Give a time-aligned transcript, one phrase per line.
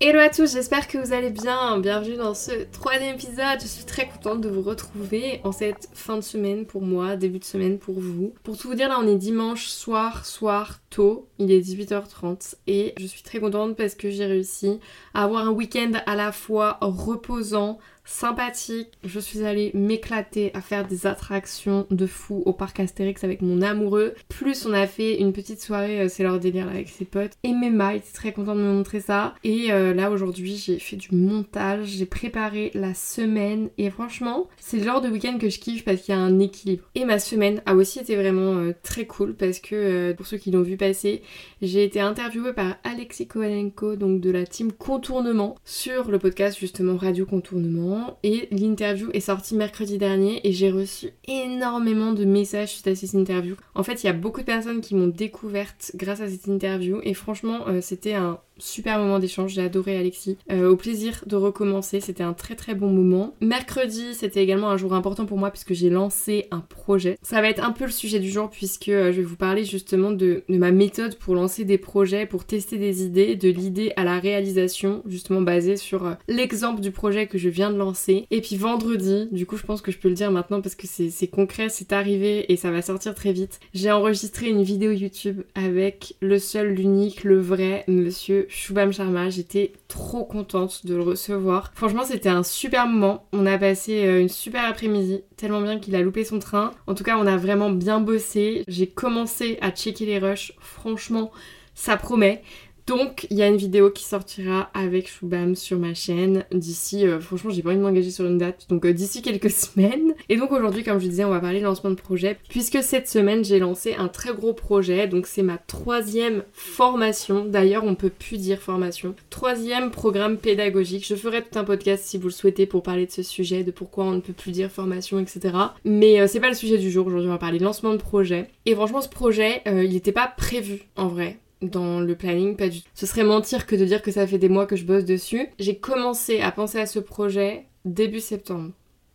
[0.00, 1.76] Hello à tous, j'espère que vous allez bien.
[1.80, 3.60] Bienvenue dans ce troisième épisode.
[3.60, 7.40] Je suis très contente de vous retrouver en cette fin de semaine pour moi, début
[7.40, 8.32] de semaine pour vous.
[8.44, 11.26] Pour tout vous dire, là on est dimanche soir, soir tôt.
[11.40, 14.78] Il est 18h30 et je suis très contente parce que j'ai réussi
[15.14, 18.88] à avoir un week-end à la fois reposant, sympathique.
[19.04, 23.60] Je suis allée m'éclater à faire des attractions de fou au parc Astérix avec mon
[23.60, 24.14] amoureux.
[24.28, 27.32] Plus on a fait une petite soirée, euh, c'est leur délire là avec ses potes.
[27.44, 29.34] Et Mema était très contente de me montrer ça.
[29.44, 34.78] Et euh, là aujourd'hui j'ai fait du montage, j'ai préparé la semaine et franchement c'est
[34.78, 36.84] le genre de week-end que je kiffe parce qu'il y a un équilibre.
[36.94, 40.50] Et ma semaine a aussi été vraiment euh, très cool parce que pour ceux qui
[40.50, 41.22] l'ont vu passer,
[41.60, 46.96] j'ai été interviewée par Alexis Kovalenko donc de la team Contournement sur le podcast justement
[46.96, 52.86] Radio Contournement et l'interview est sortie mercredi dernier et j'ai reçu énormément de messages suite
[52.88, 53.56] à cette interview.
[53.74, 57.00] En fait, il y a beaucoup de personnes qui m'ont découverte grâce à cette interview
[57.02, 60.36] et franchement, euh, c'était un super moment d'échange, j'ai adoré Alexis.
[60.50, 63.34] Euh, au plaisir de recommencer, c'était un très très bon moment.
[63.40, 67.18] Mercredi, c'était également un jour important pour moi puisque j'ai lancé un projet.
[67.22, 69.64] Ça va être un peu le sujet du jour puisque euh, je vais vous parler
[69.64, 74.04] justement de, ma méthode pour lancer des projets, pour tester des idées, de l'idée à
[74.04, 78.26] la réalisation, justement basée sur euh, l'exemple du projet que je viens de lancer.
[78.30, 80.86] Et puis vendredi, du coup je pense que je peux le dire maintenant parce que
[80.86, 83.60] c'est concret, c'est arrivé et ça va sortir très vite.
[83.74, 89.30] J'ai enregistré une vidéo YouTube avec le seul, l'unique, le vrai monsieur Shubham Sharma.
[89.30, 91.70] J'étais trop contente de le recevoir.
[91.74, 93.26] Franchement, c'était un super moment.
[93.32, 96.72] On a passé euh, une super après-midi, tellement bien qu'il a loupé son train.
[96.86, 98.64] En tout cas, on a vraiment bien bossé.
[98.66, 100.52] J'ai commencé à checker les rushs.
[100.58, 101.30] Franchement,
[101.74, 102.42] ça promet.
[102.88, 107.20] Donc, il y a une vidéo qui sortira avec Shubham sur ma chaîne d'ici, euh,
[107.20, 110.14] franchement, j'ai pas envie de m'engager sur une date, donc euh, d'ici quelques semaines.
[110.30, 113.44] Et donc aujourd'hui, comme je disais, on va parler lancement de projet, puisque cette semaine,
[113.44, 117.44] j'ai lancé un très gros projet, donc c'est ma troisième formation.
[117.44, 119.14] D'ailleurs, on peut plus dire formation.
[119.28, 121.06] Troisième programme pédagogique.
[121.06, 123.70] Je ferai tout un podcast si vous le souhaitez pour parler de ce sujet, de
[123.70, 125.54] pourquoi on ne peut plus dire formation, etc.
[125.84, 127.06] Mais euh, c'est pas le sujet du jour.
[127.06, 128.48] Aujourd'hui, on va parler lancement de projet.
[128.64, 132.82] Et franchement, ce projet, il n'était pas prévu en vrai dans le planning, pas du
[132.82, 132.88] tout.
[132.94, 135.48] Ce serait mentir que de dire que ça fait des mois que je bosse dessus.
[135.58, 138.70] J'ai commencé à penser à ce projet début septembre.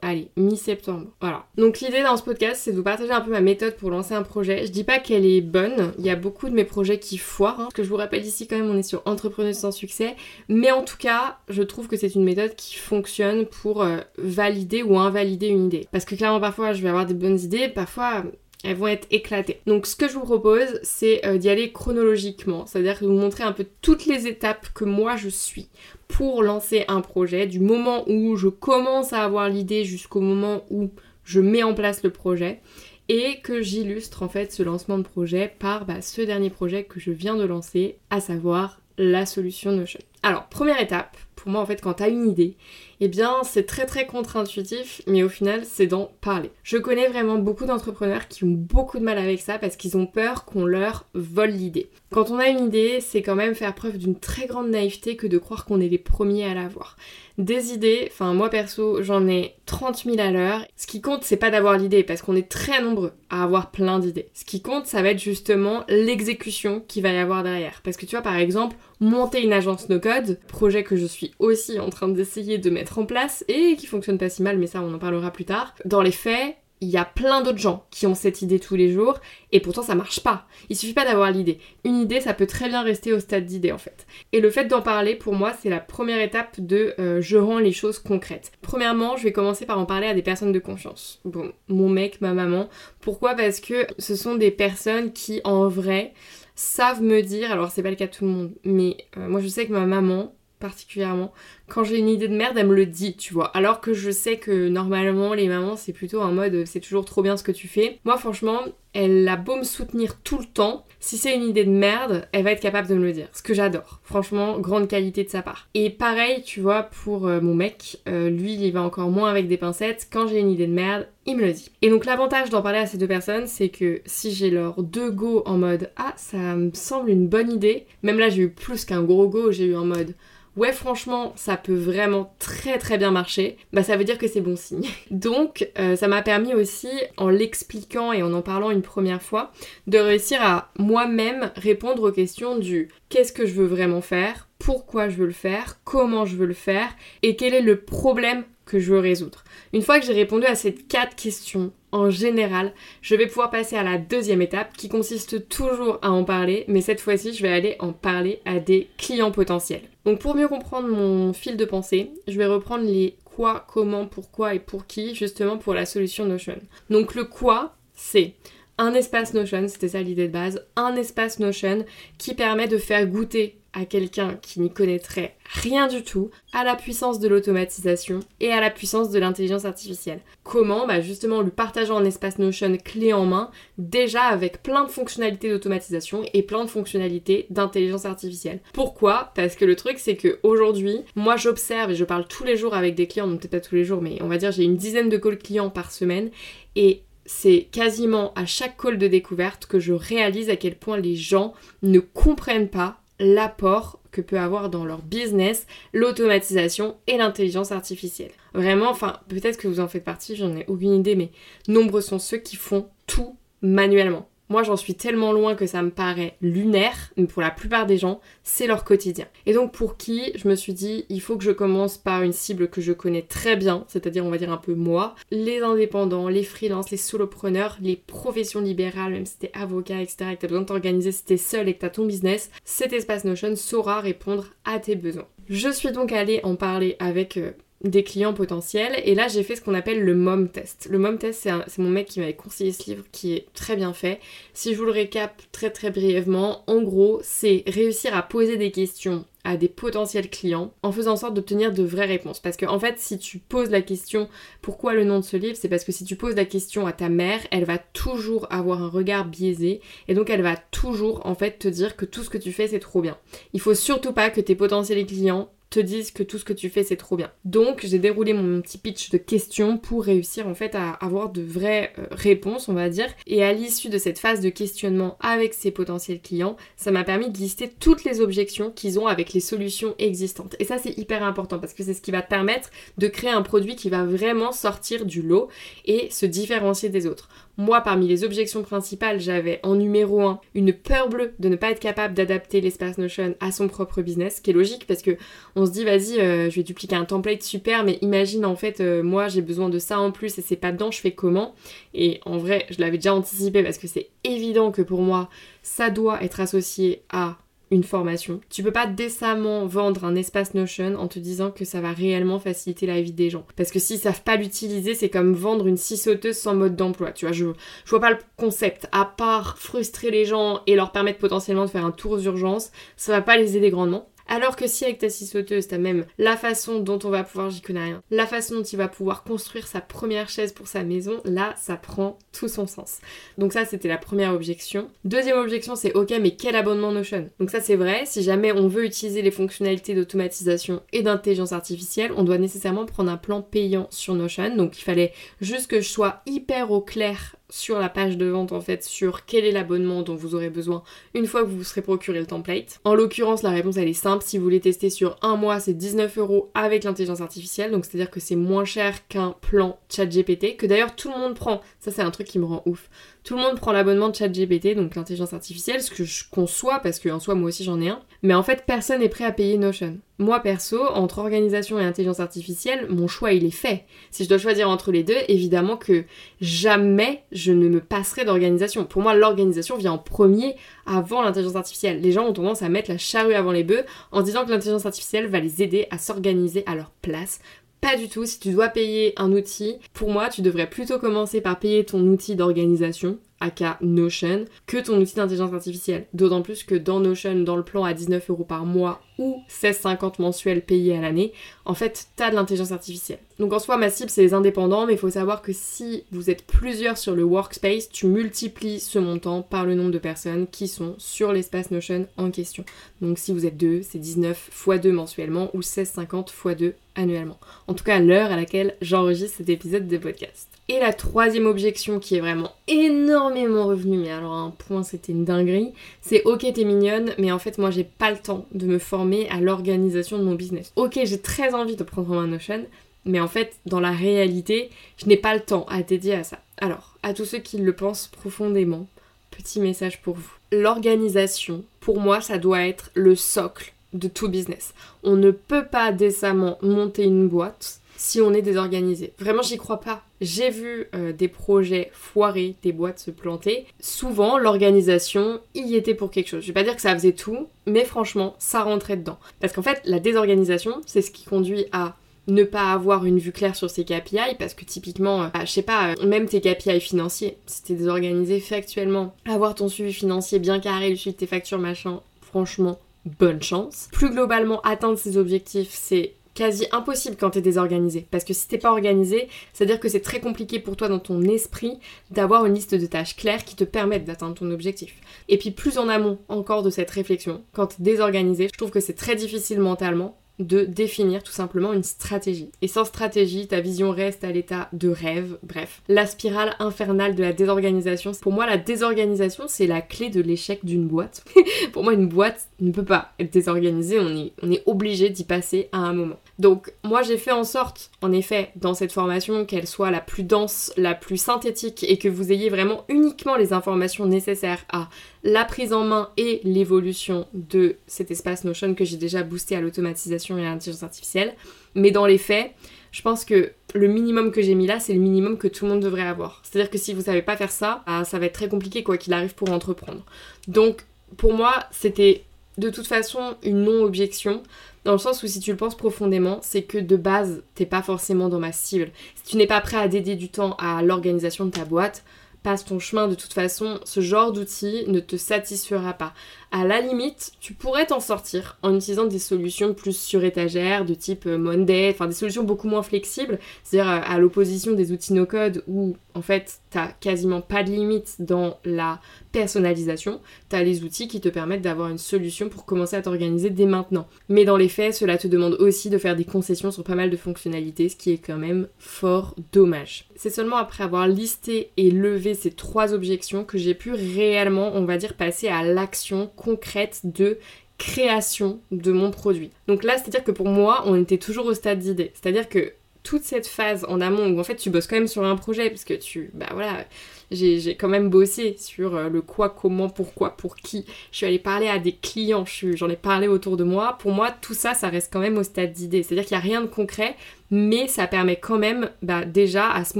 [0.06, 1.08] Allez, mi-septembre.
[1.22, 1.46] Voilà.
[1.56, 4.14] Donc l'idée dans ce podcast, c'est de vous partager un peu ma méthode pour lancer
[4.14, 4.66] un projet.
[4.66, 7.62] Je dis pas qu'elle est bonne, il y a beaucoup de mes projets qui foirent.
[7.62, 7.68] Hein.
[7.72, 10.18] Ce que je vous rappelle ici quand même, on est sur entrepreneuse sans succès.
[10.50, 14.84] Mais en tout cas, je trouve que c'est une méthode qui fonctionne pour euh, valider
[14.84, 15.88] ou invalider une idée.
[15.94, 18.26] Parce que clairement parfois je vais avoir des bonnes idées, parfois
[18.64, 19.60] elles vont être éclatées.
[19.68, 23.52] Donc ce que je vous propose, c'est euh, d'y aller chronologiquement, c'est-à-dire vous montrer un
[23.52, 25.68] peu toutes les étapes que moi je suis
[26.08, 30.90] pour lancer un projet, du moment où je commence à avoir l'idée jusqu'au moment où
[31.24, 32.62] je mets en place le projet
[33.10, 37.00] et que j'illustre en fait ce lancement de projet par bah, ce dernier projet que
[37.00, 40.00] je viens de lancer, à savoir la solution Notion.
[40.22, 42.56] Alors, première étape, pour moi en fait quand t'as une idée,
[43.00, 46.52] eh bien c'est très très contre-intuitif, mais au final c'est d'en parler.
[46.64, 50.06] Je connais vraiment beaucoup d'entrepreneurs qui ont beaucoup de mal avec ça parce qu'ils ont
[50.06, 51.90] peur qu'on leur vole l'idée.
[52.12, 55.28] Quand on a une idée, c'est quand même faire preuve d'une très grande naïveté que
[55.28, 56.96] de croire qu'on est les premiers à l'avoir.
[57.40, 60.64] Des idées, enfin moi perso j'en ai 30 000 à l'heure.
[60.76, 63.98] Ce qui compte c'est pas d'avoir l'idée parce qu'on est très nombreux à avoir plein
[63.98, 64.30] d'idées.
[64.36, 67.82] Ce qui compte ça va être justement l'exécution qui va y avoir derrière.
[67.84, 71.32] Parce que tu vois par exemple monter une agence no code, projet que je suis
[71.40, 74.68] aussi en train d'essayer de mettre en place et qui fonctionne pas si mal, mais
[74.68, 75.74] ça on en parlera plus tard.
[75.86, 78.92] Dans les faits, il y a plein d'autres gens qui ont cette idée tous les
[78.92, 79.20] jours
[79.54, 80.46] et pourtant ça marche pas.
[80.70, 81.60] Il suffit pas d'avoir l'idée.
[81.86, 84.06] Une idée, ça peut très bien rester au stade d'idée en fait.
[84.34, 87.60] Et le fait d'en parler, pour moi, c'est la première étape de euh, je rends
[87.60, 88.52] les choses concrètes.
[88.62, 91.22] Premièrement, je vais commencer par en parler à des personnes de confiance.
[91.24, 92.68] Bon, mon mec, ma maman.
[93.00, 93.34] Pourquoi?
[93.34, 96.14] Parce que ce sont des personnes qui en vrai
[96.56, 99.40] savent me dire, alors c'est pas le cas de tout le monde, mais euh, moi
[99.40, 101.34] je sais que ma maman, particulièrement,
[101.68, 103.48] quand j'ai une idée de merde, elle me le dit, tu vois.
[103.48, 107.22] Alors que je sais que normalement, les mamans, c'est plutôt un mode c'est toujours trop
[107.22, 108.00] bien ce que tu fais.
[108.06, 108.62] Moi, franchement,
[108.94, 110.86] elle a beau me soutenir tout le temps.
[111.02, 113.28] Si c'est une idée de merde, elle va être capable de me le dire.
[113.34, 114.00] Ce que j'adore.
[114.04, 115.68] Franchement, grande qualité de sa part.
[115.74, 119.50] Et pareil, tu vois, pour euh, mon mec, euh, lui, il va encore moins avec
[119.50, 120.08] des pincettes.
[120.14, 121.72] Quand j'ai une idée de merde, il me le dit.
[121.82, 125.10] Et donc l'avantage d'en parler à ces deux personnes, c'est que si j'ai leur deux
[125.10, 128.84] go en mode ah ça me semble une bonne idée, même là j'ai eu plus
[128.86, 130.16] qu'un gros go, j'ai eu en mode
[130.58, 134.42] ouais franchement ça peut vraiment très très bien marcher, bah ça veut dire que c'est
[134.42, 134.88] bon signe.
[135.12, 139.52] Donc euh, ça m'a permis aussi en l'expliquant et en en parlant une première fois
[139.88, 145.10] de réussir à moi-même répondre aux questions du qu'est-ce que je veux vraiment faire, pourquoi
[145.10, 146.90] je veux le faire, comment je veux le faire?
[147.22, 149.44] Et quel est le problème que je veux résoudre.
[149.74, 153.76] Une fois que j'ai répondu à ces quatre questions, en général, je vais pouvoir passer
[153.76, 157.52] à la deuxième étape qui consiste toujours à en parler, mais cette fois-ci, je vais
[157.52, 159.84] aller en parler à des clients potentiels.
[160.06, 164.56] Donc pour mieux comprendre mon fil de pensée, je vais reprendre les quoi, comment, pourquoi
[164.56, 166.60] et pour qui, justement pour la solution Notion.
[166.90, 168.34] Donc le quoi, c'est
[168.78, 171.86] un espace Notion, c'était ça l'idée de base, un espace Notion
[172.18, 176.76] qui permet de faire goûter à quelqu'un qui n'y connaîtrait rien du tout à la
[176.76, 180.22] puissance de l'automatisation et à la puissance de l'intelligence artificielle.
[180.44, 184.84] Comment Bah justement en lui partageant un espace Notion clé en main, déjà avec plein
[184.84, 188.60] de fonctionnalités d'automatisation et plein de fonctionnalités d'intelligence artificielle.
[188.74, 189.32] Pourquoi?
[189.36, 192.74] Parce que le truc c'est que aujourd'hui, moi j'observe et je parle tous les jours
[192.74, 194.78] avec des clients, donc peut-être pas tous les jours, mais on va dire j'ai une
[194.78, 196.32] dizaine de calls clients par semaine
[196.76, 201.16] et c'est quasiment à chaque call de découverte que je réalise à quel point les
[201.16, 208.32] gens ne comprennent pas l'apport que peut avoir dans leur business l'automatisation et l'intelligence artificielle.
[208.54, 211.32] Vraiment, enfin, peut-être que vous en faites partie, j'en ai aucune idée, mais
[211.68, 214.28] nombreux sont ceux qui font tout manuellement.
[214.54, 217.98] Moi, j'en suis tellement loin que ça me paraît lunaire, mais pour la plupart des
[217.98, 219.26] gens, c'est leur quotidien.
[219.48, 222.34] Et donc, pour qui, je me suis dit, il faut que je commence par une
[222.34, 226.28] cible que je connais très bien, c'est-à-dire, on va dire un peu moi, les indépendants,
[226.28, 230.48] les freelances, les solopreneurs, les professions libérales, même si t'es avocat, etc., et que t'as
[230.50, 234.02] besoin de t'organiser si t'es seul et que t'as ton business, cet espace Notion saura
[234.02, 235.26] répondre à tes besoins.
[235.50, 239.02] Je suis donc allée en parler avec euh, des clients potentiels.
[239.06, 240.88] Et là, j'ai fait ce qu'on appelle le MOM test.
[240.90, 243.94] Le MOM test, c'est mon mec qui m'avait conseillé ce livre qui est très bien
[243.94, 244.20] fait.
[244.54, 248.72] Si je vous le récap très très brièvement, en gros, c'est réussir à poser des
[248.72, 252.40] questions à des potentiels clients en faisant en sorte d'obtenir de vraies réponses.
[252.40, 254.30] Parce que en fait, si tu poses la question
[254.62, 256.94] pourquoi le nom de ce livre, c'est parce que si tu poses la question à
[256.94, 261.36] ta mère, elle va toujours avoir un regard biaisé et donc elle va toujours en
[261.36, 263.18] fait te dire que tout ce que tu fais c'est trop bien.
[263.52, 266.70] Il faut surtout pas que tes potentiels clients te disent que tout ce que tu
[266.70, 267.32] fais c'est trop bien.
[267.46, 271.42] Donc j'ai déroulé mon petit pitch de questions pour réussir en fait à avoir de
[271.42, 273.08] vraies euh, réponses on va dire.
[273.26, 277.32] Et à l'issue de cette phase de questionnement avec ces potentiels clients, ça m'a permis
[277.32, 280.56] de lister toutes les objections qu'ils ont avec les solutions existantes.
[280.60, 282.70] Et ça c'est hyper important parce que c'est ce qui va te permettre
[283.00, 285.50] de créer un produit qui va vraiment sortir du lot
[285.86, 287.30] et se différencier des autres.
[287.58, 291.70] Moi, parmi les objections principales, j'avais en numéro 1 une peur bleue de ne pas
[291.70, 295.18] être capable d'adapter l'espace Notion à son propre business, ce qui est logique parce que
[295.56, 298.80] on se dit vas-y, euh, je vais dupliquer un template super, mais imagine en fait,
[298.80, 301.56] euh, moi j'ai besoin de ça en plus et c'est pas dedans, je fais comment?
[301.94, 305.30] Et en vrai, je l'avais déjà anticipé parce que c'est évident que pour moi,
[305.62, 307.38] ça doit être associé à
[307.74, 308.40] une formation.
[308.50, 312.40] Tu peux pas décemment vendre un espace Notion en te disant que ça va réellement
[312.40, 313.46] faciliter la vie des gens.
[313.56, 317.12] Parce que s'ils savent pas l'utiliser, c'est comme vendre une scie sauteuse sans mode d'emploi.
[317.12, 317.46] Tu vois, je,
[317.86, 318.88] je vois pas le concept.
[318.92, 323.12] À part frustrer les gens et leur permettre potentiellement de faire un tour d'urgence, ça
[323.12, 324.08] va pas les aider grandement.
[324.34, 327.52] Alors que si avec ta scie sauteuse, t'as même la façon dont on va pouvoir,
[327.52, 330.84] j'y connais rien, la façon dont il va pouvoir construire sa première chaise pour sa
[330.84, 332.98] maison, là, ça prend tout son sens.
[333.38, 334.90] Donc ça, c'était la première objection.
[335.06, 337.30] Deuxième objection, c'est ok, mais quel abonnement Notion?
[337.40, 342.12] Donc ça, c'est vrai, si jamais on veut utiliser les fonctionnalités d'automatisation et d'intelligence artificielle,
[342.18, 344.56] on doit nécessairement prendre un plan payant sur Notion.
[344.56, 348.52] Donc il fallait juste que je sois hyper au clair sur la page de vente
[348.52, 350.82] en fait sur quel est l'abonnement dont vous aurez besoin
[351.14, 352.80] une fois que vous vous serez procuré le template.
[352.84, 354.24] En l'occurrence, la réponse elle est simple.
[354.26, 357.70] Si vous voulez tester sur un mois, c'est 19 euros avec l'intelligence artificielle.
[357.70, 361.36] Donc c'est-à-dire que c'est moins cher qu'un plan chat GPT que d'ailleurs tout le monde
[361.36, 361.62] prend.
[361.80, 362.90] Ça c'est un truc qui me rend ouf.
[363.24, 367.00] Tout le monde prend l'abonnement de ChatGPT, donc l'intelligence artificielle, ce que je conçois parce
[367.00, 368.02] qu'en soi moi aussi j'en ai un.
[368.22, 369.98] Mais en fait personne n'est prêt à payer Notion.
[370.20, 373.86] Moi perso, entre organisation et intelligence artificielle, mon choix il est fait.
[374.12, 376.04] Si je dois choisir entre les deux, évidemment que
[376.42, 378.84] jamais je ne me passerai d'organisation.
[378.84, 382.02] Pour moi l'organisation vient en premier avant l'intelligence artificielle.
[382.02, 384.86] Les gens ont tendance à mettre la charrue avant les bœufs en disant que l'intelligence
[384.86, 387.40] artificielle va les aider à s'organiser à leur place
[387.84, 388.26] pas du tout.
[388.26, 392.00] Si tu dois payer un outil, pour moi, tu devrais plutôt commencer par payer ton
[392.00, 396.06] outil d'organisation, aka Notion, que ton outil d'intelligence artificielle.
[396.14, 400.22] D'autant plus que dans Notion, dans le plan à 19 euros par mois ou 16,50
[400.22, 401.34] mensuels payés à l'année,
[401.66, 403.20] en fait, t'as de l'intelligence artificielle.
[403.40, 406.30] Donc en soi, ma cible, c'est les indépendants, mais il faut savoir que si vous
[406.30, 410.68] êtes plusieurs sur le workspace, tu multiplies ce montant par le nombre de personnes qui
[410.68, 412.64] sont sur l'espace Notion en question.
[413.02, 417.40] Donc si vous êtes deux, c'est 19 x 2 mensuellement ou 16,50 x 2 annuellement.
[417.68, 420.53] En tout cas, l'heure à laquelle j'enregistre cet épisode de podcast.
[420.70, 425.12] Et la troisième objection qui est vraiment énormément revenue, mais alors à un point c'était
[425.12, 428.66] une dinguerie, c'est ok t'es mignonne, mais en fait moi j'ai pas le temps de
[428.66, 430.72] me former à l'organisation de mon business.
[430.78, 432.66] Ok j'ai très envie de prendre ma Notion,
[433.04, 436.40] mais en fait dans la réalité je n'ai pas le temps à dédier à ça.
[436.58, 438.88] Alors à tous ceux qui le pensent profondément,
[439.32, 440.32] petit message pour vous.
[440.54, 444.74] L'organisation, pour moi ça doit être le socle de tout business.
[445.04, 449.14] On ne peut pas décemment monter une boîte si on est désorganisé.
[449.18, 450.04] Vraiment, j'y crois pas.
[450.20, 453.66] J'ai vu euh, des projets foirer, des boîtes se planter.
[453.80, 456.42] Souvent, l'organisation y était pour quelque chose.
[456.42, 459.20] Je vais pas dire que ça faisait tout, mais franchement, ça rentrait dedans.
[459.40, 461.96] Parce qu'en fait, la désorganisation, c'est ce qui conduit à
[462.28, 465.52] ne pas avoir une vue claire sur ses KPI parce que typiquement, euh, bah, je
[465.52, 470.40] sais pas, euh, même tes KPI financiers, si t'es désorganisé factuellement, avoir ton suivi financier
[470.40, 472.80] bien carré, le suivi de tes factures, machin, franchement,
[473.18, 473.88] bonne chance.
[473.94, 478.08] Plus globalement, atteindre ses objectifs, c'est quasi impossible quand t'es désorganisé.
[478.12, 481.22] Parce que si t'es pas organisé, c'est-à-dire que c'est très compliqué pour toi dans ton
[481.22, 481.80] esprit
[482.12, 484.96] d'avoir une liste de tâches claires qui te permettent d'atteindre ton objectif.
[485.30, 488.80] Et puis plus en amont encore de cette réflexion, quand t'es désorganisé, je trouve que
[488.80, 492.50] c'est très difficile mentalement de définir tout simplement une stratégie.
[492.62, 495.38] Et sans stratégie, ta vision reste à l'état de rêve.
[495.44, 498.12] Bref, la spirale infernale de la désorganisation.
[498.20, 501.24] Pour moi, la désorganisation, c'est la clé de l'échec d'une boîte.
[501.72, 505.78] pour moi, une boîte ne peut pas être désorganisée, on est obligé d'y passer à
[505.78, 506.18] un moment.
[506.40, 510.24] Donc moi j'ai fait en sorte, en effet, dans cette formation, qu'elle soit la plus
[510.24, 514.90] dense, la plus synthétique et que vous ayez vraiment uniquement les informations nécessaires à
[515.24, 519.62] la prise en main et l'évolution de cet espace Notion que j'ai déjà boosté à
[519.62, 521.36] l'automatisation et à l'intelligence artificielle.
[521.76, 522.52] Mais dans les faits,
[522.92, 525.72] je pense que le minimum que j'ai mis là, c'est le minimum que tout le
[525.72, 526.42] monde devrait avoir.
[526.44, 528.98] C'est-à-dire que si vous savez pas faire ça, ah, ça va être très compliqué quoi
[528.98, 530.04] qu'il arrive pour entreprendre.
[530.48, 530.86] Donc
[531.18, 532.24] pour moi, c'était
[532.58, 534.44] de toute façon une non-objection
[534.86, 537.82] dans le sens où si tu le penses profondément, c'est que de base, t'es pas
[537.82, 538.92] forcément dans ma cible.
[539.16, 542.04] Si tu n'es pas prêt à dédier du temps à l'organisation de ta boîte,
[542.44, 546.14] passe ton chemin de toute façon, ce genre d'outil ne te satisfera pas.
[546.52, 550.94] À la limite, tu pourrais t'en sortir en utilisant des solutions plus sur étagère, de
[550.94, 555.14] type euh, Monday, enfin des solutions beaucoup moins flexibles, c'est-à-dire euh, à l'opposition des outils
[555.14, 559.00] no-code où en fait t'as quasiment pas de limite dans la
[559.32, 563.66] personnalisation, t'as les outils qui te permettent d'avoir une solution pour commencer à t'organiser dès
[563.66, 564.08] maintenant.
[564.30, 567.10] Mais dans les faits, cela te demande aussi de faire des concessions sur pas mal
[567.10, 570.06] de fonctionnalités, ce qui est quand même fort dommage.
[570.16, 574.86] C'est seulement après avoir listé et levé ces trois objections que j'ai pu réellement, on
[574.86, 577.38] va dire, passer à l'action concrète de
[577.78, 579.52] création de mon produit.
[579.68, 582.12] Donc là, c'est-à-dire que pour moi, on était toujours au stade d'idée.
[582.14, 582.74] C'est-à-dire que
[583.04, 585.70] toute cette phase en amont où en fait tu bosses quand même sur un projet
[585.70, 586.86] parce que tu bah voilà
[587.34, 591.40] j'ai quand même bossé sur euh, le quoi comment pourquoi pour qui je suis allée
[591.40, 594.90] parler à des clients j'en ai parlé autour de moi pour moi tout ça ça
[594.90, 597.16] reste quand même au stade d'idée c'est à dire qu'il n'y a rien de concret
[597.52, 600.00] mais ça permet quand même bah, déjà à ce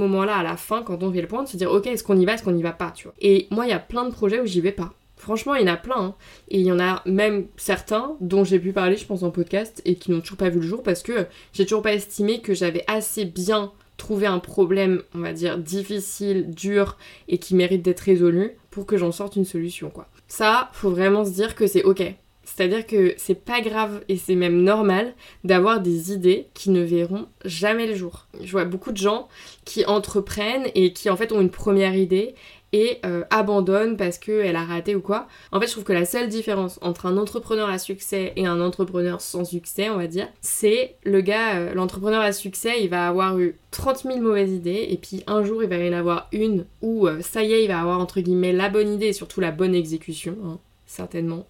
[0.00, 2.04] moment là à la fin quand on vient le point de se dire ok est-ce
[2.04, 4.12] qu'on y va est-ce qu'on n'y va pas et moi il y a plein de
[4.12, 4.92] projets où j'y vais pas
[5.24, 5.96] Franchement, il y en a plein.
[5.96, 6.14] Hein.
[6.48, 9.80] Et il y en a même certains dont j'ai pu parler, je pense, en podcast
[9.86, 12.52] et qui n'ont toujours pas vu le jour parce que j'ai toujours pas estimé que
[12.52, 16.96] j'avais assez bien trouvé un problème, on va dire, difficile, dur
[17.28, 20.08] et qui mérite d'être résolu pour que j'en sorte une solution, quoi.
[20.28, 22.02] Ça, faut vraiment se dire que c'est ok.
[22.44, 27.26] C'est-à-dire que c'est pas grave et c'est même normal d'avoir des idées qui ne verront
[27.44, 28.26] jamais le jour.
[28.42, 29.28] Je vois beaucoup de gens
[29.64, 32.34] qui entreprennent et qui en fait ont une première idée
[32.74, 35.28] et euh, abandonne parce qu'elle a raté ou quoi.
[35.52, 38.60] En fait, je trouve que la seule différence entre un entrepreneur à succès et un
[38.60, 43.06] entrepreneur sans succès, on va dire, c'est le gars, euh, l'entrepreneur à succès, il va
[43.06, 46.26] avoir eu 30 000 mauvaises idées et puis un jour il va y en avoir
[46.32, 49.12] une où euh, ça y est, il va avoir entre guillemets la bonne idée et
[49.12, 51.46] surtout la bonne exécution, hein, certainement.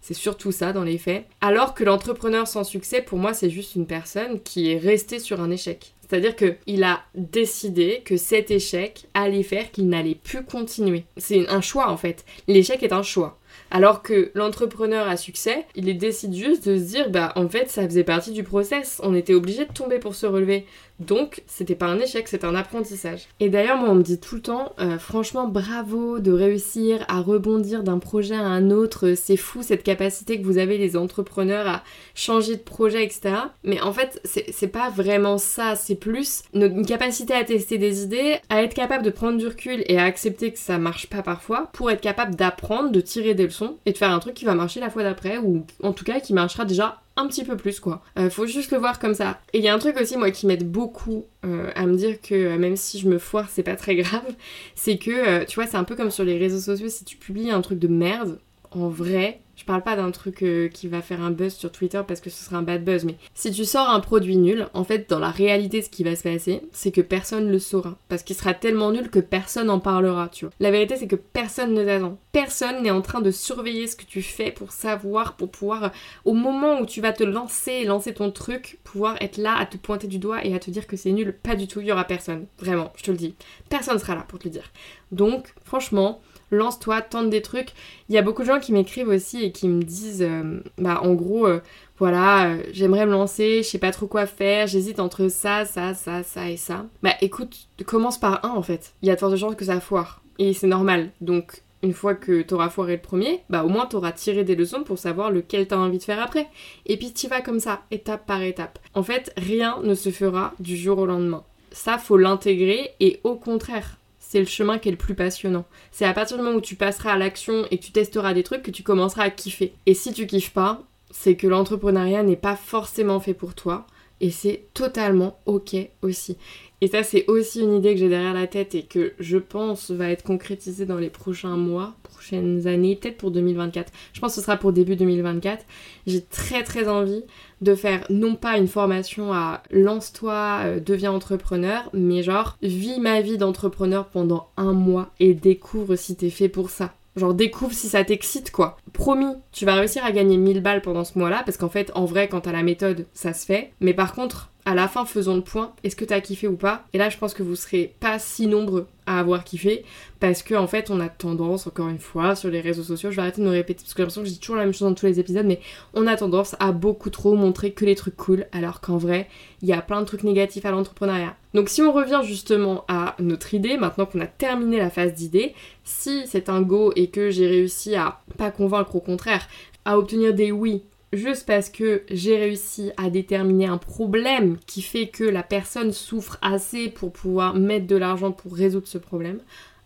[0.00, 1.26] C'est surtout ça dans les faits.
[1.40, 5.40] Alors que l'entrepreneur sans succès, pour moi, c'est juste une personne qui est restée sur
[5.40, 5.92] un échec.
[6.08, 11.04] C'est-à-dire qu'il a décidé que cet échec allait faire qu'il n'allait plus continuer.
[11.16, 12.24] C'est un choix en fait.
[12.46, 13.38] L'échec est un choix.
[13.70, 17.68] Alors que l'entrepreneur à succès, il est décide juste de se dire bah en fait
[17.68, 20.64] ça faisait partie du process, on était obligé de tomber pour se relever.
[20.98, 23.28] Donc, c'était pas un échec, c'était un apprentissage.
[23.40, 27.20] Et d'ailleurs, moi, on me dit tout le temps, euh, franchement, bravo de réussir à
[27.20, 29.14] rebondir d'un projet à un autre.
[29.14, 33.34] C'est fou cette capacité que vous avez, les entrepreneurs, à changer de projet, etc.
[33.62, 35.76] Mais en fait, c'est pas vraiment ça.
[35.76, 39.84] C'est plus une capacité à tester des idées, à être capable de prendre du recul
[39.86, 43.44] et à accepter que ça marche pas parfois, pour être capable d'apprendre, de tirer des
[43.44, 46.04] leçons et de faire un truc qui va marcher la fois d'après, ou en tout
[46.04, 48.02] cas qui marchera déjà un petit peu plus quoi.
[48.18, 49.40] Euh, faut juste le voir comme ça.
[49.52, 52.20] Et il y a un truc aussi moi qui m'aide beaucoup euh, à me dire
[52.20, 54.34] que euh, même si je me foire c'est pas très grave,
[54.74, 57.50] c'est que tu vois c'est un peu comme sur les réseaux sociaux si tu publies
[57.50, 58.38] un truc de merde,
[58.70, 62.00] en vrai Je parle pas d'un truc euh, qui va faire un buzz sur Twitter
[62.06, 64.84] parce que ce sera un bad buzz, mais si tu sors un produit nul, en
[64.84, 67.98] fait, dans la réalité, ce qui va se passer, c'est que personne le saura.
[68.08, 70.54] Parce qu'il sera tellement nul que personne en parlera, tu vois.
[70.60, 72.18] La vérité, c'est que personne ne t'attend.
[72.30, 75.90] Personne n'est en train de surveiller ce que tu fais pour savoir, pour pouvoir,
[76.24, 79.76] au moment où tu vas te lancer, lancer ton truc, pouvoir être là à te
[79.76, 81.32] pointer du doigt et à te dire que c'est nul.
[81.32, 82.46] Pas du tout, il y aura personne.
[82.60, 83.34] Vraiment, je te le dis.
[83.68, 84.70] Personne sera là pour te le dire.
[85.10, 87.70] Donc, franchement, lance-toi, tente des trucs.
[88.08, 91.00] Il y a beaucoup de gens qui m'écrivent aussi et qui me disent, euh, bah
[91.02, 91.60] en gros, euh,
[91.98, 95.94] voilà, euh, j'aimerais me lancer, je sais pas trop quoi faire, j'hésite entre ça, ça,
[95.94, 96.86] ça, ça et ça.
[97.02, 98.94] Bah écoute, commence par un en fait.
[99.02, 100.22] Il y a de fortes chances que ça foire.
[100.38, 101.10] Et c'est normal.
[101.20, 104.82] Donc une fois que t'auras foiré le premier, bah au moins t'auras tiré des leçons
[104.82, 106.48] pour savoir lequel t'as envie de faire après.
[106.86, 108.78] Et puis t'y vas comme ça, étape par étape.
[108.94, 111.44] En fait, rien ne se fera du jour au lendemain.
[111.70, 113.97] Ça, faut l'intégrer et au contraire,
[114.28, 115.64] c'est le chemin qui est le plus passionnant.
[115.90, 118.42] C'est à partir du moment où tu passeras à l'action et que tu testeras des
[118.42, 119.72] trucs que tu commenceras à kiffer.
[119.86, 123.86] Et si tu kiffes pas, c'est que l'entrepreneuriat n'est pas forcément fait pour toi.
[124.20, 126.36] Et c'est totalement ok aussi.
[126.80, 129.90] Et ça, c'est aussi une idée que j'ai derrière la tête et que je pense
[129.90, 133.92] va être concrétisée dans les prochains mois, prochaines années, peut-être pour 2024.
[134.12, 135.64] Je pense que ce sera pour début 2024.
[136.06, 137.24] J'ai très très envie
[137.62, 143.20] de faire non pas une formation à lance-toi, euh, deviens entrepreneur, mais genre vis ma
[143.22, 146.94] vie d'entrepreneur pendant un mois et découvre si t'es fait pour ça.
[147.16, 148.76] Genre découvre si ça t'excite quoi.
[148.92, 152.04] Promis, tu vas réussir à gagner 1000 balles pendant ce mois-là parce qu'en fait, en
[152.04, 153.72] vrai, quand t'as la méthode, ça se fait.
[153.80, 155.72] Mais par contre, à la fin, faisons le point.
[155.82, 156.84] Est-ce que t'as kiffé ou pas?
[156.92, 159.82] Et là, je pense que vous serez pas si nombreux à avoir kiffé
[160.20, 163.16] parce que en fait, on a tendance, encore une fois, sur les réseaux sociaux, je
[163.16, 164.74] vais arrêter de me répéter parce que j'ai l'impression que je dis toujours la même
[164.74, 165.58] chose dans tous les épisodes, mais
[165.94, 169.26] on a tendance à beaucoup trop montrer que les trucs cool, alors qu'en vrai,
[169.62, 171.34] il y a plein de trucs négatifs à l'entrepreneuriat.
[171.54, 175.54] Donc si on revient justement à notre idée, maintenant qu'on a terminé la phase d'idée,
[175.82, 179.48] si c'est un go et que j'ai réussi à pas convaincre au contraire,
[179.86, 185.08] à obtenir des oui juste parce que j'ai réussi à déterminer un problème qui fait
[185.08, 189.40] que la personne souffre assez pour pouvoir mettre de l'argent pour résoudre ce problème,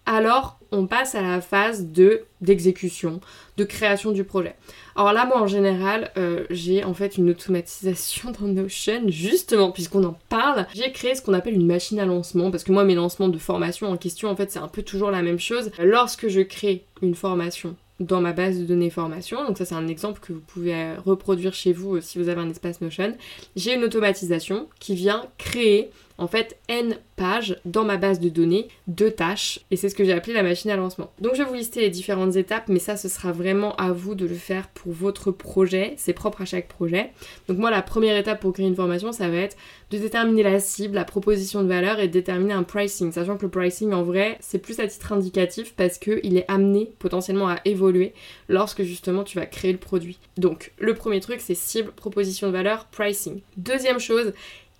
[0.07, 3.21] alors on passe à la phase de d'exécution,
[3.57, 4.57] de création du projet.
[4.97, 10.03] Alors là, moi en général, euh, j'ai en fait une automatisation dans Notion, justement, puisqu'on
[10.03, 10.67] en parle.
[10.75, 13.39] J'ai créé ce qu'on appelle une machine à lancement, parce que moi, mes lancements de
[13.39, 15.71] formation en question, en fait, c'est un peu toujours la même chose.
[15.79, 19.45] Lorsque je crée une formation dans ma base de données formation.
[19.47, 22.29] Donc ça c'est un exemple que vous pouvez euh, reproduire chez vous euh, si vous
[22.29, 23.15] avez un espace Notion.
[23.57, 25.91] J'ai une automatisation qui vient créer
[26.23, 30.05] en fait n pages dans ma base de données de tâches et c'est ce que
[30.05, 31.11] j'ai appelé la machine à lancement.
[31.21, 34.15] Donc je vais vous lister les différentes étapes mais ça ce sera vraiment à vous
[34.15, 37.11] de le faire pour votre projet, c'est propre à chaque projet.
[37.49, 39.57] Donc moi la première étape pour créer une formation ça va être
[39.91, 43.43] de déterminer la cible, la proposition de valeur et de déterminer un pricing, sachant que
[43.43, 47.59] le pricing en vrai c'est plus à titre indicatif parce qu'il est amené potentiellement à
[47.65, 48.15] évoluer
[48.49, 50.21] lorsque justement tu vas créer le produit.
[50.37, 53.41] Donc le premier truc c'est cible, proposition de valeur, pricing.
[53.57, 54.33] Deuxième chose,